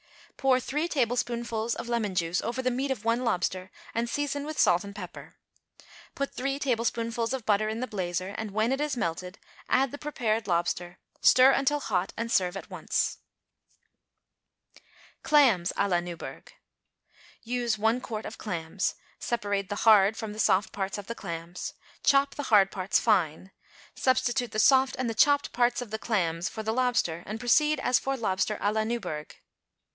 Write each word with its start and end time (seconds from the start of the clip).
= 0.33 0.37
Pour 0.41 0.59
three 0.59 0.87
tablespoonfuls 0.87 1.75
of 1.75 1.87
lemon 1.87 2.15
juice 2.15 2.41
over 2.41 2.63
the 2.63 2.71
meat 2.71 2.89
of 2.89 3.05
one 3.05 3.23
lobster 3.23 3.69
and 3.93 4.09
season 4.09 4.43
with 4.43 4.57
salt 4.57 4.83
and 4.83 4.95
pepper. 4.95 5.35
Put 6.15 6.33
three 6.33 6.57
tablespoonfuls 6.57 7.33
of 7.33 7.45
butter 7.45 7.69
in 7.69 7.81
the 7.81 7.85
blazer, 7.85 8.29
and, 8.35 8.49
when 8.49 8.71
it 8.71 8.81
is 8.81 8.97
melted, 8.97 9.37
add 9.69 9.91
the 9.91 9.99
prepared 9.99 10.47
lobster; 10.47 10.97
stir 11.21 11.51
until 11.51 11.79
hot 11.79 12.11
and 12.17 12.31
serve 12.31 12.57
at 12.57 12.71
once. 12.71 13.19
=Clams 15.21 15.71
à 15.77 15.87
la 15.87 15.99
Newburgh.= 15.99 16.51
Use 17.43 17.77
one 17.77 18.01
quart 18.01 18.25
of 18.25 18.39
clams. 18.39 18.95
Separate 19.19 19.69
the 19.69 19.85
hard 19.85 20.17
from 20.17 20.33
the 20.33 20.39
soft 20.39 20.71
parts 20.71 20.97
of 20.97 21.05
the 21.05 21.13
clams. 21.13 21.75
Chop 22.03 22.33
the 22.33 22.43
hard 22.49 22.71
parts 22.71 22.99
fine. 22.99 23.51
Substitute 23.93 24.49
the 24.51 24.57
soft 24.57 24.95
and 24.97 25.07
the 25.07 25.13
chopped 25.13 25.51
parts 25.51 25.83
of 25.83 25.91
the 25.91 25.99
clams 25.99 26.49
for 26.49 26.63
the 26.63 26.73
lobster 26.73 27.21
and 27.27 27.39
proceed 27.39 27.79
as 27.81 27.99
for 27.99 28.17
lobster 28.17 28.57
à 28.59 28.73
la 28.73 28.83
Newburgh. 28.83 29.35